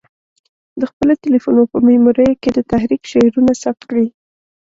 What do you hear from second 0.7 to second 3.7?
د خپلو تلیفونو په میموریو کې د تحریک شعرونه